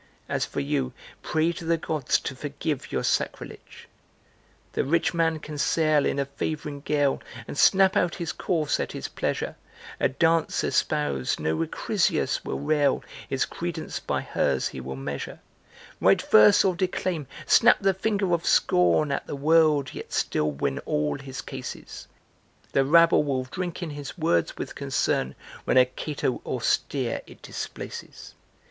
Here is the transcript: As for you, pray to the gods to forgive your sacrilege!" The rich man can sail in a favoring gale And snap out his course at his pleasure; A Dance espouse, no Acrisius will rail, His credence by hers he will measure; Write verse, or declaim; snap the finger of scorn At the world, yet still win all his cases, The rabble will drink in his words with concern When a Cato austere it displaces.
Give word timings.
As 0.27 0.45
for 0.47 0.61
you, 0.61 0.93
pray 1.21 1.51
to 1.51 1.63
the 1.63 1.77
gods 1.77 2.19
to 2.21 2.35
forgive 2.35 2.91
your 2.91 3.03
sacrilege!" 3.03 3.87
The 4.73 4.83
rich 4.83 5.13
man 5.13 5.37
can 5.37 5.59
sail 5.59 6.07
in 6.07 6.17
a 6.17 6.25
favoring 6.25 6.79
gale 6.81 7.21
And 7.47 7.55
snap 7.55 7.95
out 7.95 8.15
his 8.15 8.31
course 8.31 8.79
at 8.79 8.93
his 8.93 9.07
pleasure; 9.07 9.57
A 9.99 10.09
Dance 10.09 10.63
espouse, 10.63 11.37
no 11.37 11.61
Acrisius 11.61 12.43
will 12.43 12.57
rail, 12.57 13.03
His 13.29 13.45
credence 13.45 13.99
by 13.99 14.21
hers 14.21 14.69
he 14.69 14.81
will 14.81 14.95
measure; 14.95 15.39
Write 15.99 16.23
verse, 16.23 16.65
or 16.65 16.75
declaim; 16.75 17.27
snap 17.45 17.77
the 17.79 17.93
finger 17.93 18.33
of 18.33 18.43
scorn 18.43 19.11
At 19.11 19.27
the 19.27 19.35
world, 19.35 19.93
yet 19.93 20.11
still 20.13 20.49
win 20.49 20.79
all 20.79 21.19
his 21.19 21.43
cases, 21.43 22.07
The 22.71 22.83
rabble 22.85 23.21
will 23.23 23.43
drink 23.43 23.83
in 23.83 23.91
his 23.91 24.17
words 24.17 24.57
with 24.57 24.73
concern 24.73 25.35
When 25.65 25.77
a 25.77 25.85
Cato 25.85 26.41
austere 26.43 27.21
it 27.27 27.43
displaces. 27.43 28.33